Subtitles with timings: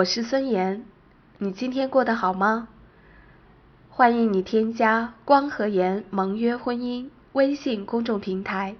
[0.00, 0.86] 我是孙岩，
[1.36, 2.68] 你今天过得好吗？
[3.90, 8.76] 欢迎你添加光和颜盟约婚姻微信公众平台，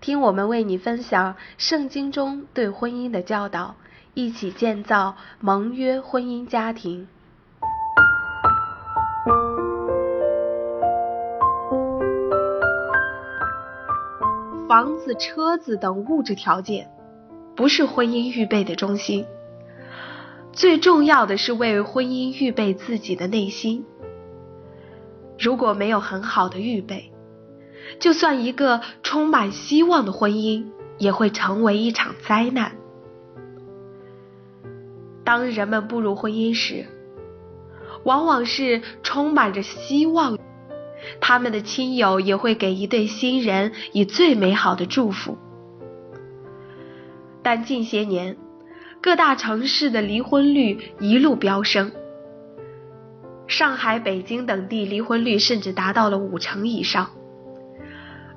[0.00, 3.74] 听我们为你分享圣经中对婚姻的教导，
[4.14, 7.06] 一起建造盟约婚姻家庭。
[14.66, 16.88] 房子、车子等物质条件，
[17.54, 19.26] 不是婚姻预备的中心。
[20.58, 23.86] 最重要的是为婚姻预备自己的内心。
[25.38, 27.12] 如果没有很好的预备，
[28.00, 30.66] 就算一个充满希望的婚姻，
[30.98, 32.72] 也会成为一场灾难。
[35.22, 36.86] 当人们步入婚姻时，
[38.02, 40.36] 往往是充满着希望，
[41.20, 45.38] 他们的亲友也会给一对新人以最美好的祝福。
[47.44, 48.36] 但近些年，
[49.00, 51.92] 各大城市的离婚率一路飙升，
[53.46, 57.10] 上海、北京等地离婚率甚至达到了五成以上。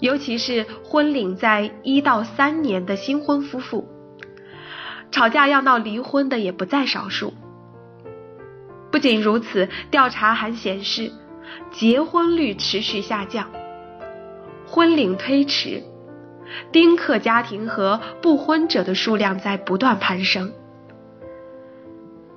[0.00, 3.88] 尤其是婚龄在一到三年的新婚夫妇，
[5.10, 7.32] 吵架要闹离婚的也不在少数。
[8.90, 11.12] 不仅如此，调查还显示，
[11.70, 13.50] 结婚率持续下降，
[14.66, 15.82] 婚龄推迟。
[16.72, 20.52] 丁克家庭和不婚者的数量在不断攀升，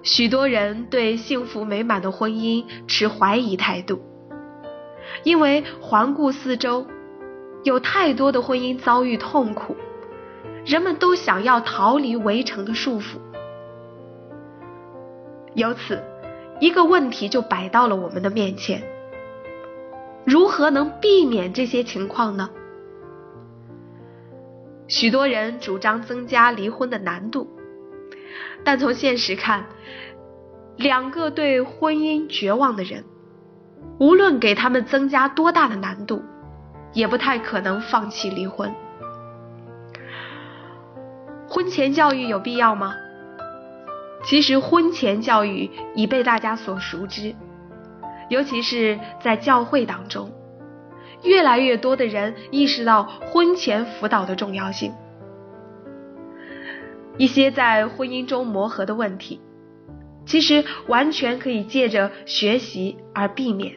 [0.04, 4.02] 许多人对幸福美满的婚姻持怀疑态度，
[5.24, 6.88] 因为环顾四周，
[7.64, 9.76] 有太多的婚姻遭遇痛苦，
[10.66, 13.18] 人们都想要逃离围城的束缚。
[15.54, 16.02] 由此，
[16.60, 18.82] 一个问题就摆到了我们的面前：
[20.24, 22.50] 如何能避免这些情况呢？
[24.92, 27.50] 许多人主张增加离婚的难度，
[28.62, 29.66] 但从现实看，
[30.76, 33.06] 两个对婚姻绝望的人，
[34.02, 36.22] 无论给他们增加多大的难度，
[36.92, 38.70] 也不太可能放弃离婚。
[41.48, 42.94] 婚前教育有必要吗？
[44.26, 47.34] 其实婚前教育已被大家所熟知，
[48.28, 50.30] 尤其是在教会当中。
[51.24, 54.94] 越来越多的人意识到婚前辅导的重要性，
[57.18, 59.40] 一些在婚姻中磨合的问题，
[60.26, 63.76] 其实完全可以借着学习而避免。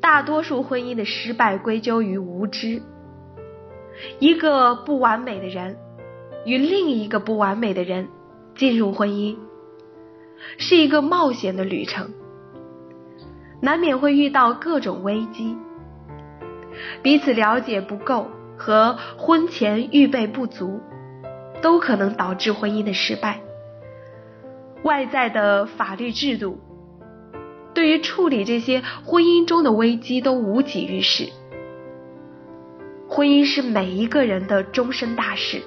[0.00, 2.82] 大多数婚姻的失败归咎于无知。
[4.18, 5.76] 一个不完美的人
[6.46, 8.08] 与另一个不完美的人
[8.54, 9.36] 进入婚姻，
[10.58, 12.10] 是一个冒险的旅程，
[13.60, 15.56] 难免会遇到各种危机。
[17.02, 20.80] 彼此了解不够和婚前预备不足，
[21.62, 23.40] 都可能导致婚姻的失败。
[24.82, 26.58] 外在的法律制度
[27.74, 31.28] 对于处理这些婚姻中的危机都无济于事。
[33.08, 35.62] 婚姻是每一个人的终身大事，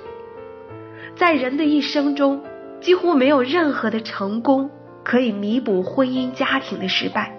[1.16, 2.42] 在人的一生中，
[2.80, 4.70] 几乎没有任何的成功
[5.04, 7.38] 可以弥补婚姻家庭的失败。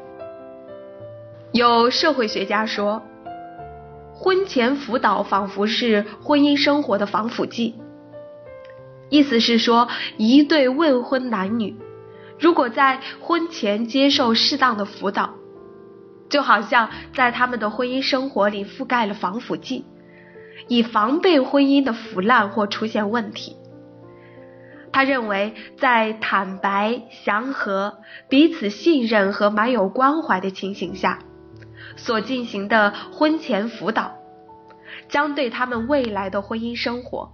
[1.52, 3.02] 有社会学家说。
[4.14, 7.74] 婚前辅导仿佛是婚姻生活的防腐剂，
[9.10, 11.76] 意思是说，一对未婚男女
[12.38, 15.34] 如果在婚前接受适当的辅导，
[16.28, 19.84] 就好像在他们的婚姻生活里覆盖了防腐剂，
[20.68, 23.56] 以防备婚姻的腐烂或出现问题。
[24.92, 27.98] 他认为，在坦白、祥和、
[28.28, 31.18] 彼此信任和满有关怀的情形下。
[31.96, 34.16] 所进行的婚前辅导，
[35.08, 37.32] 将对他们未来的婚姻生活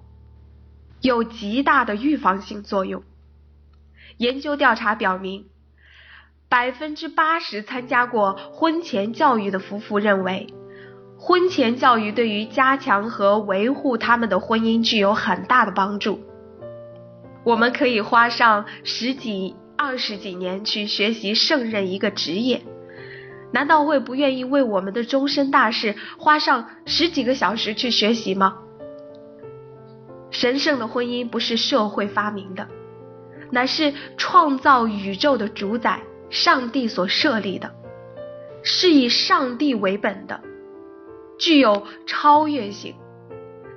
[1.00, 3.02] 有极大的预防性作用。
[4.18, 5.46] 研究调查表明，
[6.48, 10.46] 百分之八十参加过婚前教育的夫妇认为，
[11.18, 16.20] 婚前教育对于加强和维护他们的婚姻具有很大的帮助。
[17.44, 22.62] 我们可以花上十几、二十几年去学习胜任一个职业。
[23.52, 28.58] 难道会不愿意为我们的终身大事花上十几个小时去学习吗？
[30.30, 32.68] 神圣的婚姻不是社会发明的，
[33.50, 36.00] 乃是创造宇宙的主宰
[36.30, 37.72] 上帝所设立的，
[38.62, 40.40] 是以上帝为本的，
[41.38, 42.94] 具有超越性。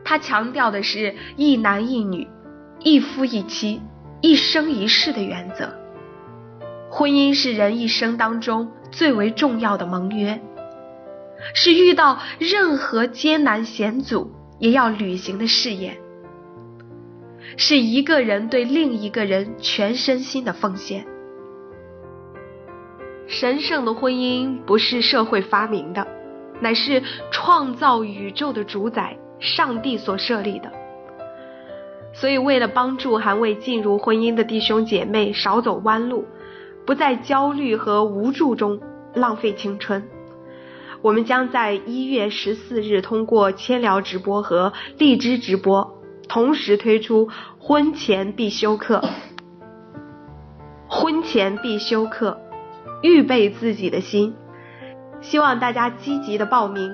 [0.06, 2.28] 它强调的是一男一女、
[2.82, 3.82] 一夫一妻、
[4.22, 5.74] 一生一世的原则。
[6.92, 8.72] 婚姻是人一生当中。
[8.94, 10.40] 最为重要的盟约，
[11.56, 15.98] 是遇到任何艰难险阻也要履行的誓言。
[17.58, 21.06] 是一个人对另一个人全身心的奉献。
[23.28, 26.08] 神圣的婚姻不是社会发明的，
[26.62, 27.02] 乃是
[27.32, 30.72] 创造宇宙的主宰上帝所设立的。
[32.14, 36.26] 所以，为了帮助还未进入婚姻的弟兄姐妹少走弯路，
[36.86, 38.80] 不在焦虑和无助中
[39.14, 40.04] 浪费青春，
[41.02, 49.04] 我们将在一月十四日通过千聊直播和荔枝直播同时推出婚前必修课。
[50.90, 52.40] 婚前必修课，
[53.02, 54.36] 预备自己的心，
[55.22, 56.92] 希望大家积极的报名，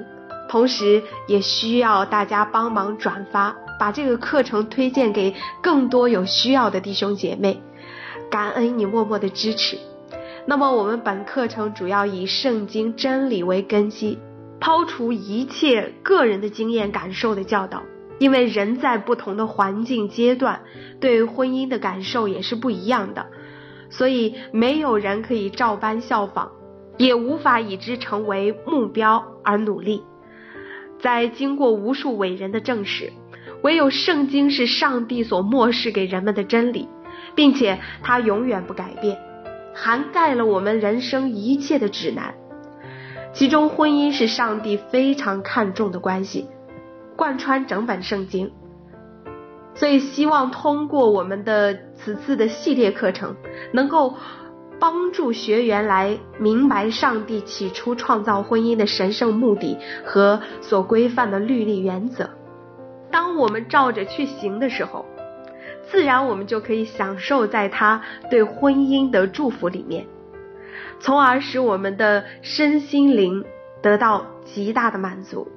[0.47, 3.55] 同时也需要大家帮忙转发。
[3.79, 7.61] 把这个课程推荐给更多有需要的弟兄姐妹，
[8.29, 9.77] 感恩你默默的支持。
[10.45, 14.17] 那么我们本课程主要以圣经真理为根基，
[14.59, 17.83] 抛除一切个人的经验感受的教导，
[18.19, 20.61] 因为人在不同的环境阶段，
[20.99, 23.27] 对婚姻的感受也是不一样的，
[23.89, 26.49] 所以没有人可以照搬效仿，
[26.97, 30.03] 也无法以之成为目标而努力。
[30.99, 33.11] 在经过无数伟人的证实。
[33.61, 36.87] 唯有圣经是上帝所漠视给人们的真理，
[37.35, 39.17] 并且它永远不改变，
[39.73, 42.33] 涵盖了我们人生一切的指南。
[43.31, 46.47] 其中婚姻是上帝非常看重的关系，
[47.15, 48.51] 贯穿整本圣经。
[49.75, 53.35] 所以希望通过我们的此次的系列课程，
[53.71, 54.15] 能够
[54.79, 62.29] 帮助学员来明白上帝起初创造婚姻的神圣目的和所规范的律例原则。
[63.11, 65.05] 当我们照着去行的时候，
[65.91, 70.05] 自然我们就可以享受在他对婚姻的祝福里面，
[70.99, 73.43] 从而使我们的身心灵
[73.81, 75.47] 得到极大的满足。